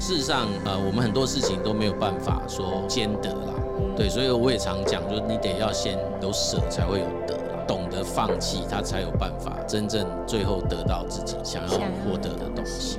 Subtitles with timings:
[0.00, 3.54] 事实上，呃，我们很多事情都没有办法说兼得啦，
[3.96, 11.68] 对，所以我也常讲，就是你得要先有舍，才会有得啦，懂得放弃，他才有办法真正最后得到自己想要
[12.04, 12.98] 获得的东西。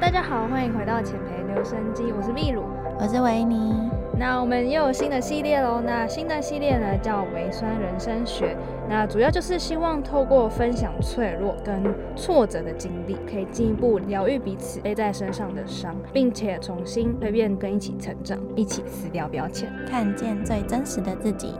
[0.00, 2.62] 大家好，欢迎回到浅培留声机，我是秘鲁。
[2.98, 3.90] 我是维尼。
[4.18, 5.82] 那我们又有新的系列喽。
[5.84, 8.56] 那新的系列呢叫微酸人生学。
[8.88, 21.54] 那主要就是希望透过分享脆弱跟挫折的经历，可以进一步疗愈彼此背在身上的伤，并且重新蜕变跟一起成长，一起撕掉标签，看见最真实的自己。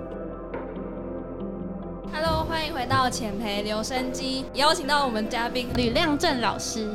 [2.11, 6.89] Hello，欢迎回到浅培留声机，邀请到我们嘉宾吕亮正老师。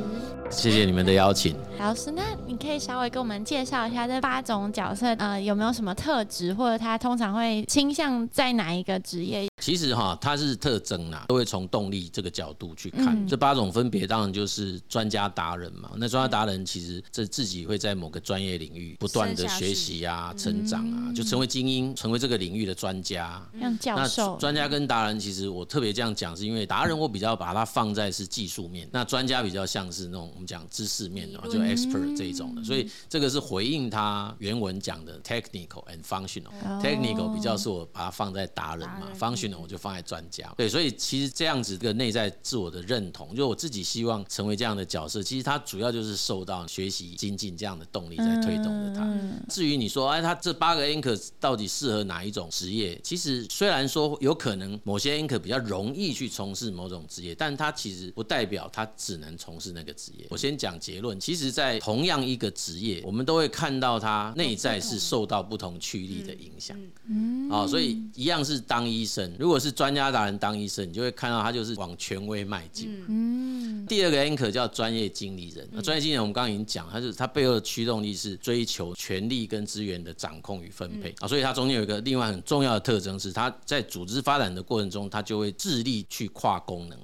[0.52, 2.12] 谢谢你们的邀请，老师。
[2.12, 9.48] 那你可以稍微给我们介绍一下这八种角色，呃，有没有什么特质，或者他通常会倾向在哪一个职业？
[9.62, 13.24] 其实哈，它是特征啦，都会从动力这个角度去看。
[13.28, 15.92] 这八种分别当然就是专家达人嘛。
[15.96, 23.40] 那专家达人其实这自己会在某个专业领域不断的学习啊、成长啊，就成为精英，成为这个领域的专家。
[23.60, 24.36] 像教授。
[24.36, 32.64] 专家跟达人，其实我特别这样讲，是因为达人我比较把它放在是技术面，那专家比较像是那种我们讲知识面的，就 expert 这一种的。
[32.64, 36.50] 所以这个是回应他原文讲的 technical and functional。
[36.82, 39.08] technical 比较是我把它放在达人嘛
[39.60, 49.08] 我就放在专家，对，所以其实这样子个内在自我的认同，就我自己希望成为这样的角色，其实它主要就是受到学习精进这样的动力在推动着它。
[49.48, 52.98] 至于你说，哎，他这八个 anchor 到底适合哪一种职业？
[53.02, 60.26] 其实虽然说有可能某些 anchor 比较容易去从事某种职业，但它其实不代表他只能从事那个职业。
[60.30, 66.76] 我先讲结论，其实，在同样一个职业，我们都会看到他内在是受到不同驱力的影响。
[67.06, 69.34] 嗯，好，所以一样是当医生。
[69.42, 72.88] 如果是专家达人当医生，你就会看到他就是往权威迈进。
[73.08, 75.68] 嗯，第二个 anchor 叫专业经理人。
[75.72, 86.96] 那专业经理人我们刚刚已经讲，他是他背后的驱动力是追求权力跟资源的掌控与分配啊，所以他中间有一个另外很重要的特征是，他在组织发展的过程中，他就会致力去跨功能。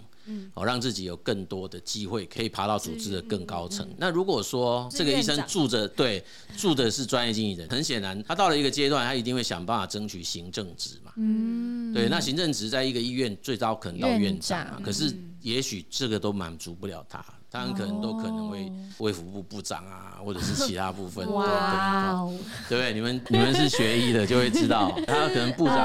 [0.55, 3.89] 哦，让自己有更多的机会可以爬到组织的更高层。
[3.97, 6.25] 那如果说这个医生住着对
[6.57, 11.13] 住的是专业经理人，很显然他到了一个阶段，他一定会想办法争取行政职嘛。
[11.17, 17.25] 嗯，对，那行政职在一个医院最高可能到院长，可是也许这个都满足不了他。
[17.51, 22.39] 当然，可能都可能会卫福部部长啊，或者是其他部分都可能，
[22.69, 22.93] 对不对？
[22.93, 25.77] 你们你们是学医的，就会知道， 他可能部长，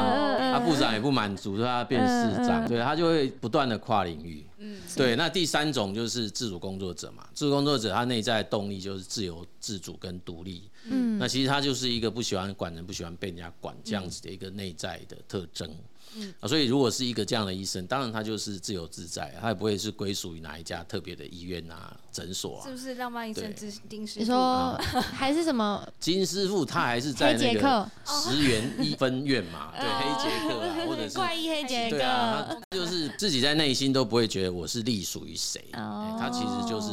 [0.53, 4.45] 他部长也不满足，说他变市长，对他就会不断的跨领域。
[4.63, 5.15] 嗯，对。
[5.15, 10.69] 那第三种就是自主工作者嘛，自主工作者他内在动力就是自由、自主跟独立。
[10.85, 15.69] 嗯，那其实他就是一个不喜欢管人、不喜欢被人家管这样子的一个内在的特征。
[16.15, 22.67] 嗯啊，所以如果是一个这样的医生，当然他就是自由自在，他也不会是归属于哪一家特别的医院啊、诊所啊。
[22.67, 24.19] 是不是浪漫医生之丁师傅？
[24.19, 24.77] 你说
[25.15, 25.87] 还是什么？
[25.99, 29.73] 金师傅他还是在那个十元一分院嘛？
[29.75, 36.91] 对，黑杰克啊，或者是 怪异黑杰克，他就是自己在内心都不会觉得我是隶属于谁，他其实就是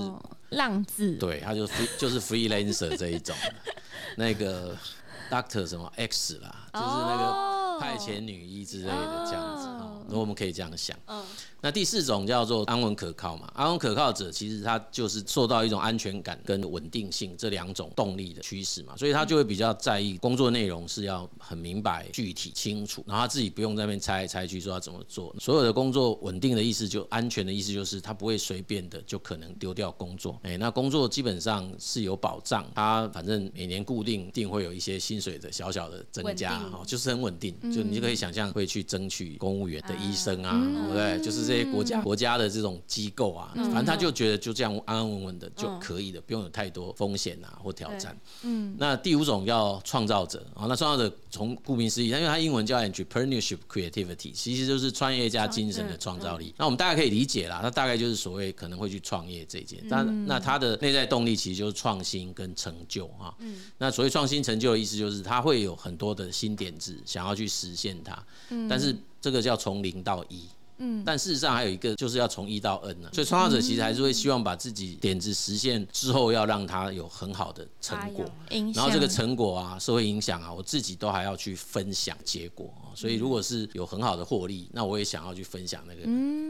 [0.57, 1.17] 浪子。
[1.17, 1.67] 对，他就
[1.99, 3.37] 就是 freelancer 这一种，
[4.17, 4.77] 那个
[5.31, 7.61] doctor 什么 X 啦，就是那个。
[7.81, 9.60] 派遣女医之类的这样子，那
[10.19, 10.97] 我们可以这样想。
[11.63, 25.37] 那第四种叫做安稳可靠嘛，安稳可靠者其实他就是受到一种安全感跟稳定性这两种动力的驱使嘛，所以他就会比较在意工作内容是要很明白、具体、清楚，然后他自己不用在那边猜来猜去说要怎么做。
[25.39, 30.41] 所有的工作稳定的意思就安全的意思就是他不会随便的就可能丢掉工作。
[30.43, 37.55] 哎，那工作基本上是有保障，他反正每年固定定会有一些薪水的小小的增加，哦，就是很稳定。
[37.71, 41.21] 就你就可以想象会去争取公务员的医生啊，对不对？
[41.21, 41.51] 就是。
[41.51, 48.17] 这些国家国家的这种机构啊，反正他就觉得就这样安安稳稳的就可以了，不用有太多风险啊或挑战。
[48.43, 56.55] 嗯，那第五种叫创造者啊，那创造者从顾名思义，因为它英文叫 entrepreneurship creativity，其实就是创业家精神的创造力。
[56.57, 63.35] 那我们大家可以理解啦，它大概就是所谓可能会去创业这件，但那它的内在动力其实就是创新跟成就啊。
[63.41, 68.23] 嗯，那所谓创新成就的意思就是他会有很多的新点子想要去实现它。
[68.51, 70.49] 嗯，但是这个叫从零到一。
[70.81, 73.11] 嗯，但事实上还有一个，就是要从一到 N 呢。
[73.13, 78.25] 所以创造者其实还是会希望把自己点子实现之后，要让他有很好的成果，
[78.75, 82.73] 然后这个成果啊，社会影响啊，我自己都还要去分享结果。
[82.93, 86.03] 所以如果是有很好的获利，那我也想要去分享那个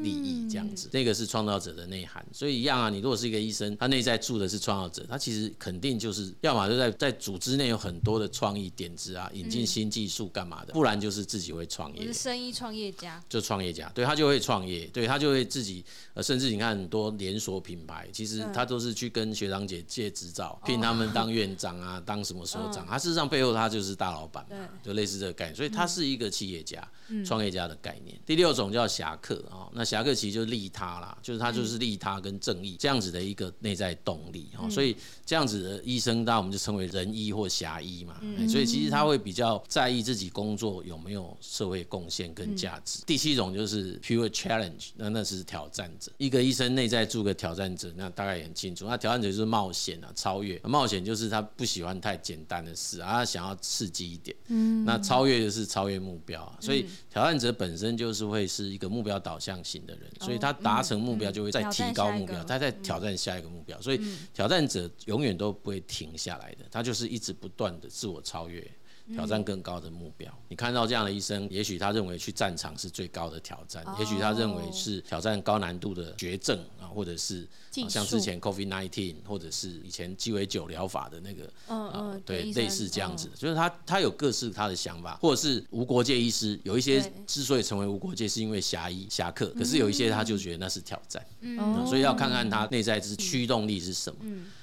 [0.02, 2.24] 利益，这样子，那个是创造者的内涵。
[2.32, 14.14] 所以一样啊，你如果是一个医生，他内在住的是创造者，他其实肯定就是要么就在在组织内有很多的创意点子啊，引进新技术干嘛的，不然就是自己会创业，生意创业家，就创业家，对他。
[14.19, 15.84] 就会创业，对他就会自己，
[16.14, 26.86] 呃，甚至你看很多连锁品牌，其实他都是去跟学长姐借执照，聘他们当院长啊， 当什么所长，他事实上背后他就是大老板嘛，就类似这个概念，所以他是一个企业家、
[27.24, 28.18] 创业家的概念。
[28.24, 43.02] 第六种叫侠客啊，那侠客其实就是利他啦，就是他就是利他跟正义这样子的一个内在动力哈，所以这样子的医生，当然我们就称为仁医或侠医嘛，所以其实他会比较在意自己工作有没有社会贡献跟价值。
[43.06, 46.10] 第七种就是 pure challenge，那那是挑战者。
[46.18, 48.86] 一个医生内在住个挑战者，那大概也很清楚。
[48.86, 50.58] 那挑战者就是冒险啊，超越。
[50.64, 54.36] 冒险就是他不喜欢太简单的事啊，他想要刺激一点。
[54.48, 54.84] 嗯。
[54.84, 63.80] 那超越就是超越目标啊，所以挑战者本身就是会是一个目标导向型的人，所以他达成目标就会再提高目标，他在挑战下一个目标。
[63.80, 64.00] 所以
[64.34, 68.68] 挑战者永远都不会停下来的，他就是一直不断的自我超越。
[69.14, 70.32] 挑战更高的目标。
[70.48, 77.46] 你看到这样的医生，也许他认为去战场是最高的挑战，也许他认为是挑战高难度的绝症啊，或者是
[77.88, 94.18] 像之前 COVID nineteen，或者是以前鸡尾酒疗法的那个，嗯嗯，对，类似这样子，就是他他有各式他的想法，或者是无国界医师，有一些之所以成为无国界，是因为侠医侠客，可是有一些他就觉得那是挑战，嗯，所以要看看他内在之驱动力是什么。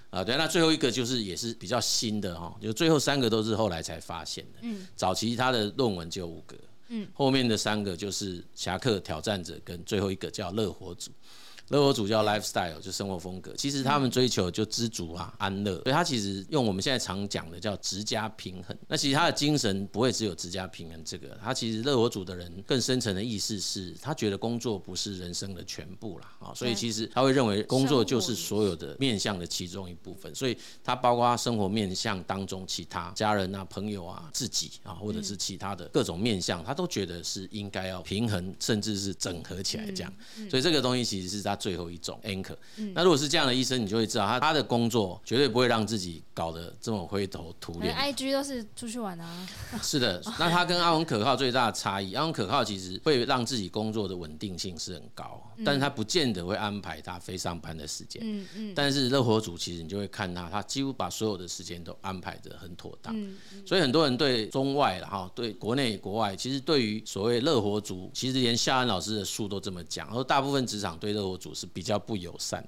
[0.09, 4.59] 啊，对，那最后一个就是也是比较新的哈，就最后三个都是后来才发现的。
[4.62, 6.56] 嗯，早期他的论文就五个，
[6.88, 11.12] 嗯，后面的三个就是侠客、挑战者跟最后一个叫乐活组。
[11.69, 13.53] 乐活主叫 lifestyle，就生活风格。
[13.57, 15.73] 其实他们追求就知足啊，安乐。
[15.83, 18.77] 所以他其实用我们现在常讲的叫职家平衡。
[18.87, 30.33] 那其实他的精神不会只有职家平衡这个，他其实乐活主的人更深层的意思是他觉得工作不是人生的全部啦啊，所以其实他会认为工作就是所有的面向的其中一部分。
[30.33, 40.13] 所以他包括生活面向当中其他家人啊、朋友啊、自己啊，或者是其他的各种面向，他都觉得是应该要平衡，甚至是整合起来这样。
[40.49, 41.56] 所以这个东西其实是他。
[41.57, 42.56] 最后一种 anchor，
[42.94, 47.94] 那如果是这样的医生，你就会知道他他的工作绝对不会让自己搞得这么灰头土脸。
[47.94, 49.50] IG 都是出去玩啊。
[49.83, 58.21] 是的， 那他跟阿文可靠最大的差异，阿文可靠其实会让自己工作的稳定性是很高，但是他不见得会安排他非上班的时间。
[58.24, 58.74] 嗯嗯。
[58.75, 63.13] 但是热火组其实你就会看他，他几乎把所有的时间都安排的很妥当。
[63.19, 71.46] 嗯所以很多人对中外了哈，对国内国外，其实对于所谓热火组，其实连夏安老师的书都这么讲，而大部分职场对热火组。
[71.53, 72.67] 是比较不友善，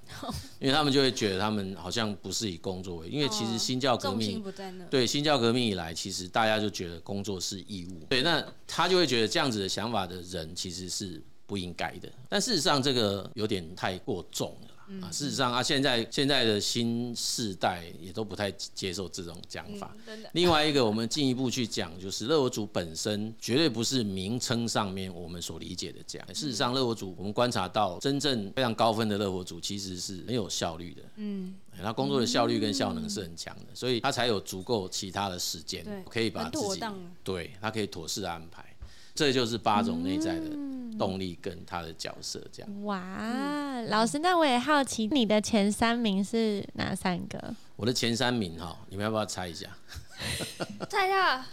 [0.59, 4.43] 因为他们就会觉得他们好像不是以工作为，因为其实新教革命
[4.89, 14.68] 对新教革命以来，其实大家就觉得工作是义务，对，那他就会觉得这样子的想法的人其实是不应该的，但事实上这个有点太过重了。
[15.01, 19.95] 啊，事实上啊，现在现在的新世代也都不太接受这种讲法。
[20.33, 26.27] 另外一个，我们进一步去讲，就是乐活组本身绝对不是名称上面我们所理解的这样。
[26.33, 31.03] 事实上，乐活组我们观察到，真正非常高分的乐活组其实是很有效率的。
[31.17, 31.53] 嗯，
[31.83, 36.81] 他工作的效率跟效能是很强的，所以他才有足够其他的时间可以把自己
[37.23, 38.65] 对他可以妥适安排。
[39.13, 40.49] 这就是八种内在的。
[40.99, 42.83] 动力跟他的角色这样。
[42.83, 47.55] 哇，老师，那我也好奇，你的前三名是哪三个？
[47.75, 49.67] 我的前三名哈，你们要不要猜一下？
[50.89, 51.45] 猜一下，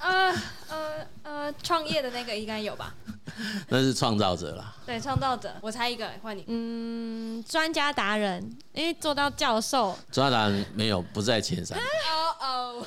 [0.00, 0.34] 呃
[0.68, 2.92] 呃呃，创业的那个应该有吧？
[3.68, 4.74] 那是创造者啦。
[4.84, 6.44] 对，创造者，我猜一个，换你。
[6.48, 8.42] 嗯，专家达人，
[8.72, 9.96] 因为做到教授。
[10.10, 11.78] 专家达人没有，不在前三。
[11.78, 11.82] 哦
[12.42, 12.86] 哦。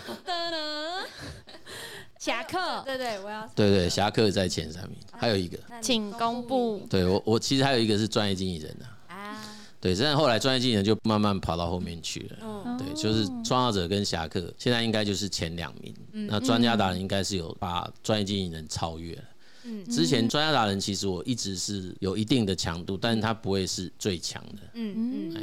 [2.21, 3.49] 侠客，对对，我要。
[3.55, 6.85] 对对，侠客在前三名，还有一个，请公布。
[6.87, 8.85] 对我，我其实还有一个是专业经纪人的。
[9.07, 9.43] 啊。
[9.79, 12.37] 对，但后来专业经纪人就慢慢跑到后面去了。
[12.43, 12.77] 嗯。
[12.77, 15.91] 对，就是创造者跟侠客，现在应该就是前两名。
[16.11, 16.27] 嗯。
[16.29, 19.23] 那专家达人应该是有把专业经纪人超越了。
[19.65, 19.85] 嗯。
[19.85, 24.61] 之前专家达人其实我一直是有一定的强度，但是他不会是最强的。
[24.73, 25.35] 嗯嗯。
[25.35, 25.41] 哎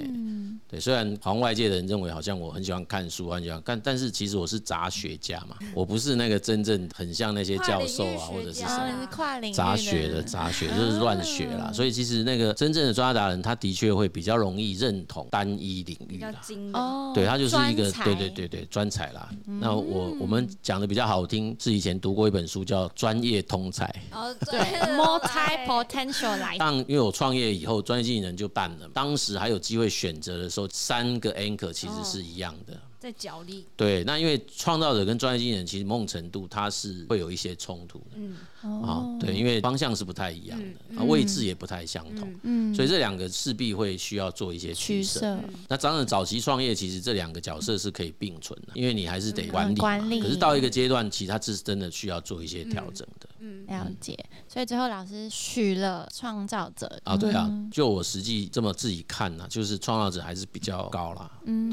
[0.68, 11.72] 对，虽然好像外界的人认为好像我很喜欢看书，很喜欢看，但是其实我是杂学家嘛，我不是那个真正很像那些教授啊，或者是什么杂学的杂学，就是乱学啦。
[11.72, 16.34] 所以其实那个真正的专家达人，他的确会比较容易认同单一领域啦。
[16.74, 19.30] 哦，对他就是一个对对对对专才啦。
[19.46, 23.86] 那我我们讲的比较好听，是以前读过一本书叫《专业通才》。
[24.12, 24.58] 哦，对，
[24.96, 26.56] multi potential 来。
[26.56, 30.68] 当因为我创业以后，专业经纪人就办了，当时还有机会选择的时候。
[30.70, 32.80] 三个 anchor 其实是一样的。
[32.98, 40.58] 在角力对，那因为创造者跟专业经纪人其实某种程度它是会有一些冲突的，嗯，啊，对，因为方向是不太一样
[40.96, 45.38] 的，位置也不太相同，嗯，所以这两个势必会需要做一些取舍。
[45.68, 50.20] 那当然早期创业其实这两个角色是可以并存的，因为你还是得管理，管理。
[50.20, 53.28] 可是到一个阶段，其实他是真的需要做一些调整的。
[53.40, 54.18] 嗯，了解。
[54.48, 56.88] 所以最后老师许了创造者。
[57.04, 61.70] 啊，对啊，就我实际这么自己看呢，就是创造者还是比较高啦，嗯，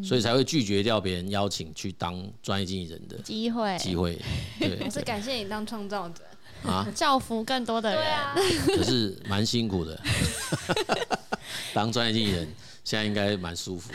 [0.00, 3.78] 对，所以才会拒绝掉别人邀请去当专业经纪人的机会。
[3.78, 4.18] 机会。
[4.58, 6.07] 对，我是感谢你当创造者
[6.64, 8.34] 啊，造福更多的人，啊
[8.76, 10.00] 可是蛮辛苦的，
[11.74, 12.48] 当专业经纪人。
[12.84, 13.92] 现在应该蛮舒服。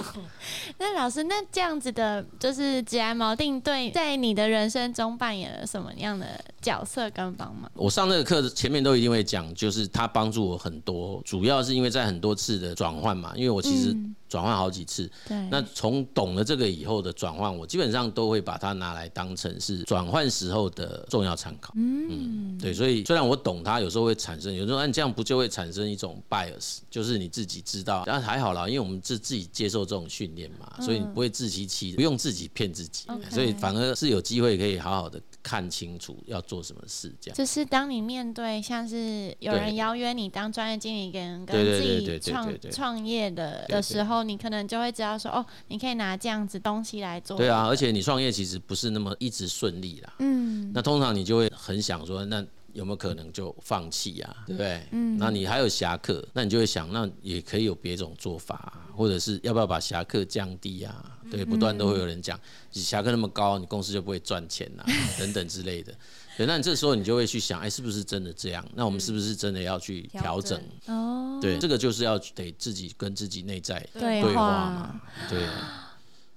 [0.76, 7.70] 那老师，那这样子的，就是职安锚定对，在你的人生中扮演了什么样的角色跟帮忙？
[7.74, 13.96] 我上那个课前面都一定会讲，就是他帮助我很多，主要是因为在很多次的转换嘛，因为我其实。
[14.28, 15.48] 转换好几次，对。
[15.50, 21.72] 那从懂了这个以后的转换，我基本上都会把它拿来当成是转换时候的重要参考。
[21.76, 22.74] 嗯，对。
[22.74, 35.18] 所以虽然我懂它，有时候会产生，有时候按这样不就会产生一种 bias，就是你自己知道，但还好啦，因为我们自自己接受这种训练嘛，所以你不会自欺欺，不用自己骗自己，所以反而是有机会可以好好的。
[35.40, 47.36] 看清楚要做什么事，这样就是当你面对像是有人邀约你当专业经理，跟跟自己创创业的的时候，你可能就会知道说，哦，你可以拿这样子东西来做。
[47.36, 50.14] 对啊，而且你创业其实不是那么一直顺利啦。
[50.18, 52.44] 嗯，那通常你就会很想说，那。
[52.74, 54.36] 有没有可能就放弃呀？
[54.46, 54.86] 对不对？
[54.92, 61.18] 嗯，那你还有侠客，那你就会想，那也可以有别种做法，或者是要不要把侠客降低啊？
[61.28, 62.38] 对，不断都会有人讲，
[62.74, 64.84] 你侠客那么高，你公司就不会赚钱呐，
[65.18, 65.92] 等等之类的。
[66.38, 68.64] 对，那你这时候你就会去想，哎，是不是真的这样？
[68.74, 70.58] 那我们是不是真的要去调整？
[70.86, 75.46] 哦，对，这个就是要得自己跟自己内在对话嘛，对。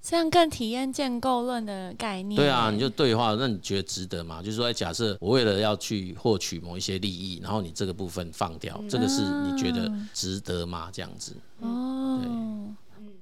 [0.02, 2.36] 这样更体验建构论的概念。
[2.36, 4.42] 对啊，你就对话，那你觉得值得吗？
[4.42, 10.90] 就是说，假设我为了要去获取某一些利益，然后你这个部分放掉，这个是你觉得值得吗？
[10.92, 11.36] 这样子。
[11.60, 12.20] 哦。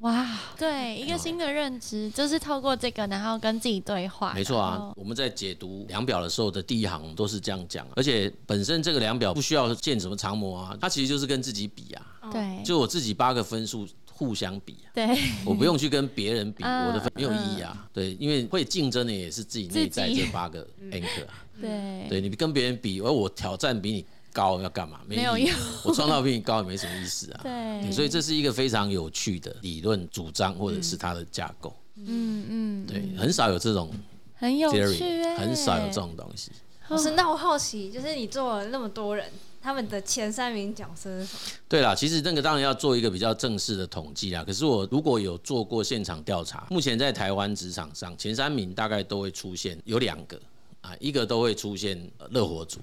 [0.00, 0.26] 哇，
[0.56, 4.32] 对，一个新的认知，就是透过这个，然后跟自己对话。
[4.34, 12.30] 没错啊，我们在解读量表的时候的第一行都是这样讲，而且本身这个量表不需要建什么长模啊，它其实就是跟自己比啊。
[12.32, 12.62] 对。
[12.64, 13.86] 就我自己八个分数。
[14.12, 17.88] 互相比，对，我不用去跟别人比，我的分没有意义啊。
[17.90, 21.32] 对，因为会竞争的也是自己内在这八个 anchor 啊。
[21.58, 25.00] 对，对你跟别人比，而我挑战比你高要干嘛？
[25.06, 25.50] 没有用，
[25.84, 27.40] 我创造比你高也没什么意思啊。
[27.44, 31.74] 对，所以这是一个非常有趣的理论主张，或者是它的架构。
[31.96, 33.90] 嗯嗯，对，很少有这种
[34.34, 36.50] 很有趣，很少有这种东西。
[36.96, 39.26] 是，那我好奇，就是你做了那么多人。
[39.62, 41.40] 他们的前三名角色是什么？
[41.68, 44.42] 对啦，其实那个当然要做一个比较正式的统计啊。
[44.42, 50.40] 可是我如果有做过现场调查，目前在台湾职场上前三名大概都会出现有两个
[50.80, 52.80] 啊，一个都会出现热火组，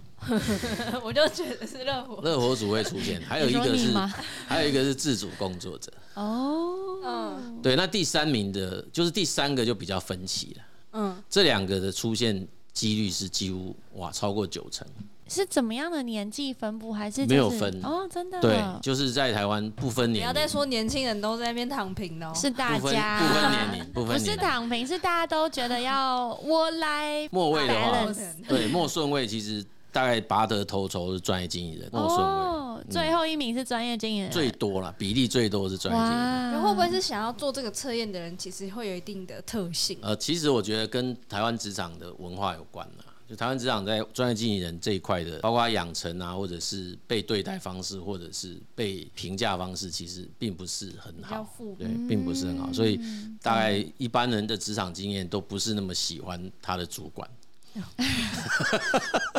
[1.04, 3.92] 我就觉得是热火，热火组会出现，还有一个是
[4.48, 5.92] 还有一个是自主工作者。
[6.14, 10.64] 哦，嗯，对，那第三名的就是第三个就比较分歧了。
[10.94, 14.86] 嗯，这两个的出现几率是几乎哇超过九成。
[15.28, 16.94] 是怎么样的年纪分布？
[16.94, 18.08] 还是没有分哦？
[18.10, 20.22] 真的对，就是在台湾不分年。
[20.22, 28.08] 不要再说年轻人都在那边躺平哦，是大家不分年龄， 不分不是躺平，是大家都觉得要我来末位的话，
[28.48, 36.62] 对末顺位其实大概拔得头筹是专业经理人，末顺位最后一名是专业经理人，最多了比例最多是专业经理人。
[36.62, 39.98] 会不会是想要做这个测验的人，其实会有一定的特性？
[40.02, 43.06] 呃，其实我觉得跟台湾职场的文化有关了。
[43.28, 51.46] 就台湾职场在专业经理人这一块的，包括养成啊，或者是被对待方式，或者是被评价方式，其实并不是很好，
[51.78, 52.98] 对，并不是很好，所以
[53.42, 57.30] 大概一般人的职场经验都不是那么喜欢他的主管。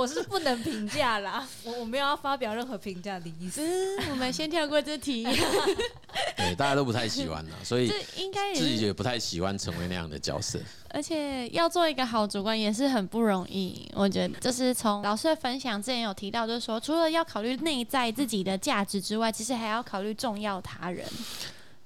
[0.00, 3.60] 我我是不能评价啦， 我我没有要发表任何评价的意思。
[4.08, 5.24] 我们先跳过这题。
[6.38, 10.58] 对，大家都不太喜欢了， 所以应该自己也不太喜欢成为那样的角色。
[10.88, 21.06] 而且要做一个好主管也是很不容易，我觉得就是从老师的分享之前有提到，就是说除了要考虑内在自己的价值之外，其实还要考虑重要他人。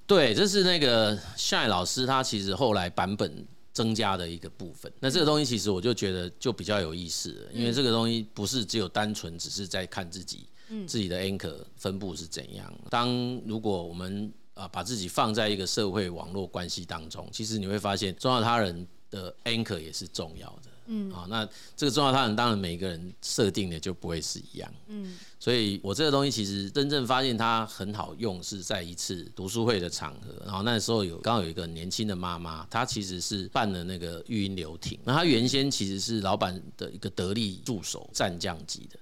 [0.06, 3.44] 对，这是那个 Shine 老师他其实后来版本。
[3.74, 10.46] 增加的一个部分，那这个东西其实我就觉得就比较有意思了，因为这个东西不是只有单纯只是在看自己，
[10.86, 12.72] 自己的 anchor 分布是怎样。
[12.88, 13.10] 当
[13.44, 20.70] 如果我们啊把自己放在一个社会网络关系当中，其实你会发现重要他人的 anchor 也是重要的。
[20.86, 24.74] 嗯，啊，那这个重要他人当然每个人设定的就不会是一样。
[24.88, 38.98] 嗯，所以我这个东西其实真正发现它很好用是在一次读书会的场合，然后那时候有刚好有一个年轻的妈妈，她其实是办了那个育婴流亭，那她原先其实是老板的一个得力助手，战将级的。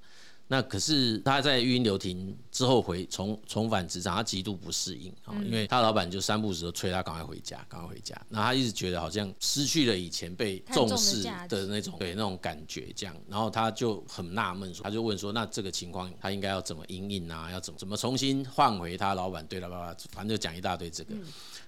[0.48, 8.14] 那可是她在育婴流亭之后回重重返职场，他极度不适应啊，因为他老板就三不时都催他赶快回家，赶快回家。
[8.28, 17.50] 那他一直觉得好像失去了以前被重视的那种对那种感觉，这样，然后他就很纳闷，说他就问说，那这个情况他应该要怎么应应啊？
[17.50, 21.14] 要怎么怎么重新换回他老板对他爸爸，反正就讲一大堆这个。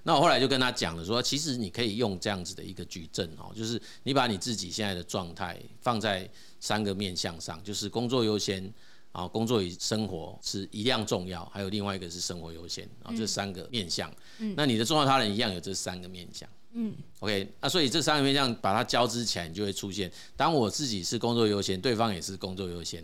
[0.02, 6.28] 那我后来就跟他讲了，说其实你可以用这样子的一个矩阵哦，就是你把你自己现在的状态放在
[6.60, 8.70] 三个面向上，就是工作优先。
[9.14, 14.12] 啊，工作与生活是一样重要，还有另外一个是生活优先啊，这三个面向。
[14.38, 16.48] 嗯，那你的重要他人一样有这三个面向。
[16.72, 20.10] 嗯，OK，那所以这三个面向把它交织起来，你就会出现。
[20.36, 23.00] 当我自己是工作优先，对方也是工作优先；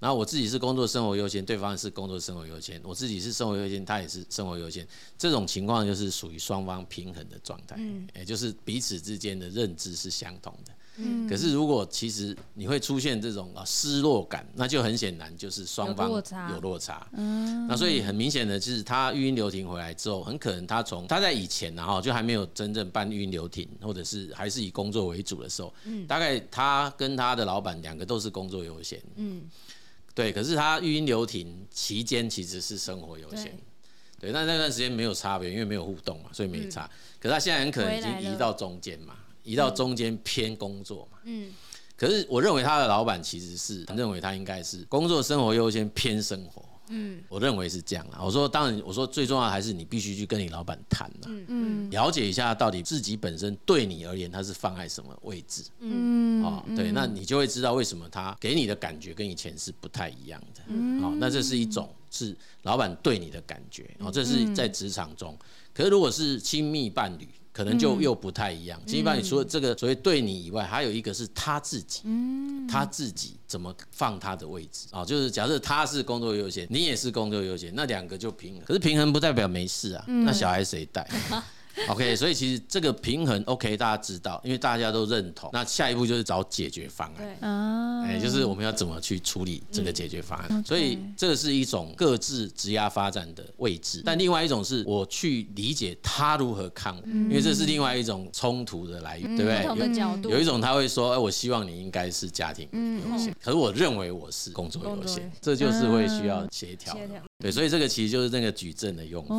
[0.00, 4.84] 然后我自己是工作生活优先，对方是工作生活优先；我自己是生活优先，他也是生活优先。
[5.16, 10.72] 这种情况就是属于双方平衡的状态，嗯，也就是彼此之间的认知是相同的。
[10.96, 16.08] 嗯，可是如果其实你会出现这种啊失落感，那就很显然就是双方
[16.52, 17.06] 有落差。
[17.12, 29.02] 嗯，那所以很明显的就是他育婴留停回来之后，很可能他从他在以前然后就还没有真正办育婴留停，或者是还是以工作为主的时候，嗯，大概他跟他的老板两个都是工作优先。
[29.16, 29.42] 嗯，
[30.14, 33.58] 对，可是他育婴留停期间其实是生活优先。
[34.20, 36.88] 对，那那段时间没有差别，因为没有互动嘛，所以没差。
[37.18, 39.16] 可是他现在很可能已经移到中间嘛。
[39.44, 41.52] 移到中间偏工作嘛，嗯，
[41.96, 48.20] 可是我认为他的老板其实是认为他应该是工作生活优先偏生活，嗯，我认为是这样啊。
[48.24, 51.44] 我说当然，我说最重要还是你必须去跟你老板谈嘛，嗯。
[51.48, 65.38] 嗯，了解一下到底自己本身对你而言他是放在什么位置，嗯，哦，对，那你就会知道为什么他给你的感觉跟以前是不太一样的，嗯，好，那这是一种是老板对你的感觉，哦，这是在职场中，
[65.74, 67.28] 可是如果是亲密伴侣。
[67.54, 68.78] 可能就又不太一样。
[68.84, 72.02] 基本上，你除了这个所谓对你以外，还有一个是他自己，
[72.68, 75.04] 他自己怎么放他的位置啊？
[75.04, 78.64] 就是假设他是工作优先，你也是工作优先，那两个就平衡。
[78.64, 80.04] 可是平衡不代表没事啊。
[80.08, 81.08] 那小孩谁带
[81.88, 85.50] ？OK，所以其实这个平衡 OK，大家知道，因为大家都认同。
[85.52, 90.64] 那下一步就是找解决方案，对，哎，就是我们要怎么去处理这个解决方案。
[90.64, 99.62] 所以这个是一种各自职压发展的位置，但另外一种是我去理解他如何看我，因为这是另外一种冲突的来源，对不对？
[99.62, 106.96] 不同的角度，有一种他会说，哎，我希望你应该是家庭优先，可是我认为我是工作优先，这就是会需要协调。
[107.38, 109.34] 对，所以这个其实就是那个矩阵的用法。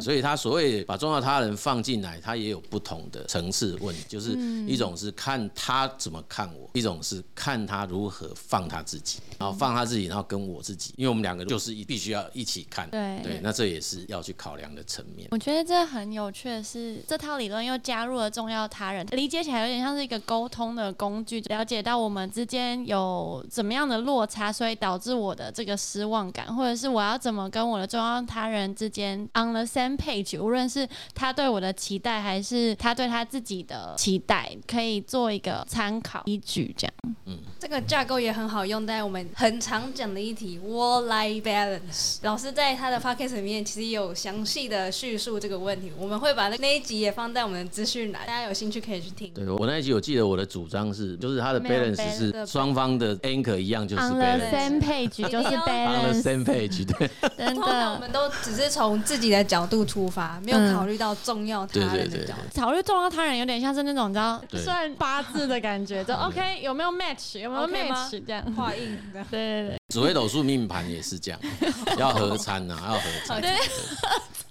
[0.00, 4.30] 所以他所谓把重要他人放进来，他也有不同的层次问，就是
[4.66, 12.88] 一种是看他怎么看我，一种是看他如何放他自己，然后放他自己，然后跟我自己，因为我们两个就是必须要一起看。
[12.90, 15.28] 对对，那这也是要去考量的层面。
[15.30, 36.94] 我觉得这很有趣的是，这套理论又加入了重要他人，理解起来有点像是一个沟通的工具，了解到我们之间有怎么样的落差，所以导致我的这个失望感，或者是我要怎么跟我的重要他人之间 on the same page，无论是他对我的期待，还是他对他自己的期待，可以做一个参考依据，这样。
[37.26, 42.18] 嗯，这个架构也很好用，在我们很常讲的一题 work-life balance。
[42.22, 49.30] 老师在他的 podcast 里面其实有详细的叙述这个问题，我们会把那那一集也放在我们的资讯栏，大家有兴趣可以去听。
[49.34, 55.94] 对我那一集，我记得我的主张是，就是他的 balance 是双方的 anchor 一样，就是 on the same page，就是 balance。
[55.94, 57.10] on the same page，对。
[57.36, 62.60] 真的，我们都只是从自己的角度出发，没有考虑到重要他人的角度。
[62.60, 68.44] 考虑重要他人有点像是那种你知道算八字的感觉，就 OK 有没有 match 有没有 match 这样。
[68.54, 69.24] 画印的。
[69.30, 71.38] 对 对对，紫微斗数命盘也是这样，
[71.98, 73.40] 要合参呐，要合参。
[73.40, 73.50] 对，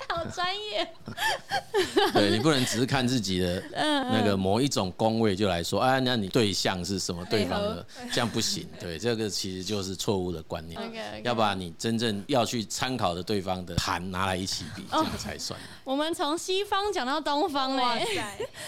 [0.07, 0.87] 好专业。
[2.13, 8.67] 对 你不能只是看自己的那个某一种宫位就来说，哎，那你对象是什么对方的，这样不行。
[8.79, 10.79] 对，这个其实就是错误的观念。
[11.23, 15.59] 要把你真正要去参考的对方的盘拿来一起比，这样才算。
[15.83, 18.05] 我们从西方讲到东方嘞，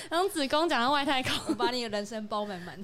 [0.09, 2.75] 从子宫讲到外太空，把你的人生包满满。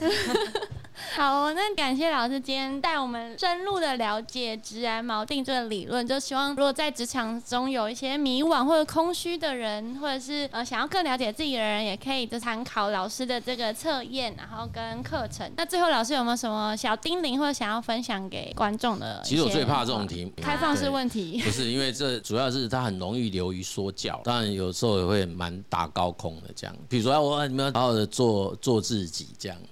[1.16, 15.50] 好，那感谢老师今天带我们深入的了解直然锚定这个理论，就希望如果在职场中有一些迷惘或者空虚的人，或者是呃想要更了解自己的人，也可以就参考老师的这个测验，然后跟课程。
[15.58, 19.22] 那最后老师有没有什么小叮咛或者想要分享给观众的？
[19.24, 26.76] 其实我最怕这种题，开放式问题，不是因为这主要是它很容易流于说教，当然有时候也会蛮打高空的这样。
[26.90, 29.58] 比如说我你们要好好的做做自己这样。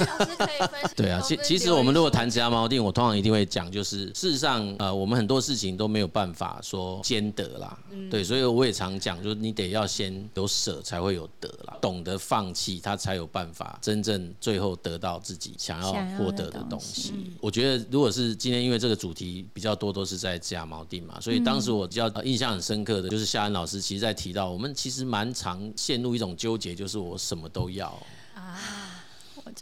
[0.00, 0.60] 老师可以。
[0.96, 7.78] 对啊，其其实我们如果谈指甲锚定，我通常一定会讲，就是事实上，呃，我们很多事情都没有办法说兼得啦，
[8.10, 17.12] 对，所以我也常讲，就是你得要先有舍，才会有得啦，懂得放弃，他才有办法真正最后得到自己想要获得的东西。
[17.40, 27.86] 我觉得，如果是今天因为这个主题比较多都是在指甲锚定嘛，所以当时我比较印象很深刻的就是夏恩老师其实在提到，我们其实蛮常陷入一种纠结，就是我什么都要。
[28.34, 28.56] 啊，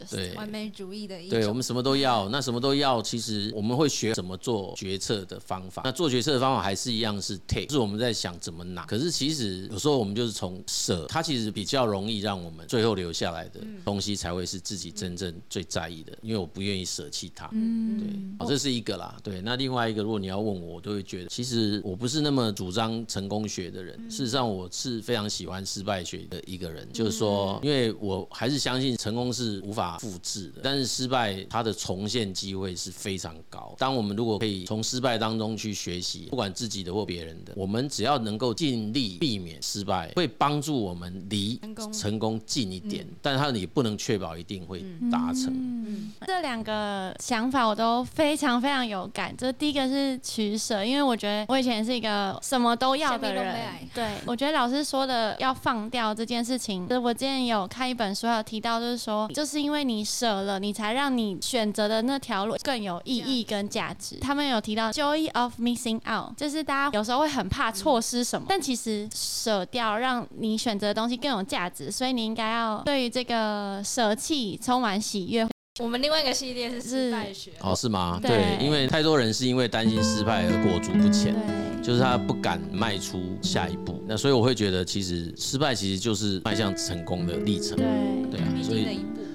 [0.09, 5.81] 对完美主义的一对，我们什么都要，那什么都要，其实我们会学怎么做决策的方法。
[5.85, 8.85] 那做决策的方法还是一样是 take，就是我们在想怎么拿。
[8.85, 17.49] 可是其实有时候我们就是从舍，它其实比较容易让我们最后留下来的东西才会是自己真正最在意的，因为我不愿意舍弃它。
[17.53, 18.07] 嗯，对，
[18.39, 19.15] 好，这是一个啦。
[19.23, 23.97] 对，那另外一个，如果你要问我，我都会觉得，其实我不是那么主张成功学的人。
[24.09, 26.87] 事实上，我是非常喜欢失败学的一个人。
[26.91, 33.75] 就是说，因为我还是相信成功是无法复制的，但是失败它的重现机会是非常高。
[33.77, 41.59] 当我们如果可以从失败当中去学习，不管自己的或别人的，我们只要能够尽力避免失败，会帮助我们离
[41.93, 43.05] 成功近一点。
[43.21, 45.47] 但是它也不能确保一定会达成。
[45.47, 49.35] 嗯，这两个想法我都非常非常有感。
[49.37, 53.55] 这第一个是取舍，因为我觉得我以前是一个什么都要的人。
[53.93, 64.17] 对，我觉得老师说的要放掉这件事情，就是我之前有看一本书，有提到，就是说，就是因为你舍了，你才让你选择的那条路更有意义跟价值。
[64.19, 75.47] 他们有提到 joy of missing out，就是大家有时候会很怕错失什么，但其实舍掉让你选择的东西更有价值，所以你应该要对于这个舍弃充满喜悦。
[75.79, 78.19] 我们另外一个系列是失败学，哦，是吗？
[78.21, 81.33] 对对，因为太多人是因为担心失败而裹足不前，
[81.81, 84.03] 就是他不敢迈出下一步。
[84.05, 87.85] 那所以我会觉得，其实失败其实就是迈向成功的历程，对，
[88.29, 89.21] 对啊，所以的一步。
[89.21, 89.28] 嗯，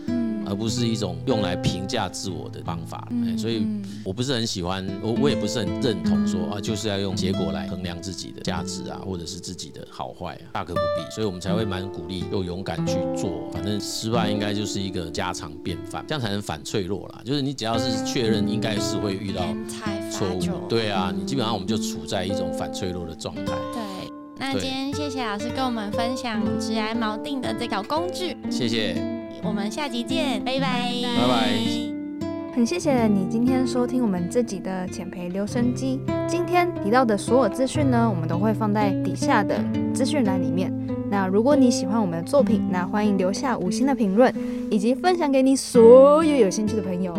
[0.46, 3.08] 而不是一种用来评价自我的方法。
[3.36, 11.14] 所以嗯我不是很喜欢，我我也不是很认同说啊，就是要用结果来衡量自己的价值啊，或者是自己的好坏啊，大可不必。
[11.14, 13.50] 所以我们才会蛮鼓励又勇敢去做。
[13.52, 17.22] 反正失败应该就是一个家常便饭，这样才能反脆弱啦。
[17.24, 19.42] 就是你只要是确认应该是会遇到
[20.10, 23.52] 错误，，对啊，你基本上我们就处在一种反脆弱的状态。
[23.72, 23.82] 对。
[24.36, 29.13] 那今天谢谢老师跟我们分享直癌锚定的这个工具，谢谢。
[29.46, 32.54] 我们下集见，拜拜，拜拜。
[32.54, 36.00] 很谢谢你今天收听我们自己的浅培留声机。
[36.26, 40.72] 今天提到的所有资讯呢，我们都会放在底下的资讯栏里面。
[41.10, 44.32] 那如果你喜欢我们的作品，那欢迎留下五星的评论，
[44.70, 47.14] 以及分享给你所有有兴趣的朋友。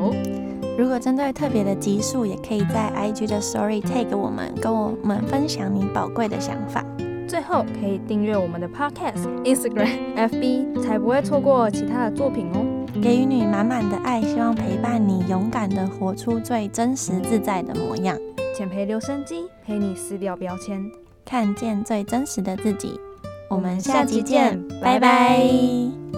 [0.80, 6.84] 如果针对特别的集数，也可以在 IG 的 Story tag 我们，跟我们分享你宝贵的想法。
[7.28, 12.66] 最后可以订阅我们的 Podcast、 Instagram、FB，才不会错过其他的作品哦。
[13.02, 18.18] 给予你满满的爱，希望陪伴你勇敢的活出最真实自在的模样，
[18.56, 20.90] 减肥留声机陪你撕掉标签。
[21.26, 23.00] 看见最真实的自己。
[23.50, 26.15] 我们下下集见集见，拜拜拜拜